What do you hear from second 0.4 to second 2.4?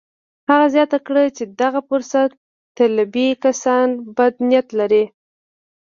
هغه زياته کړه چې دغه فرصت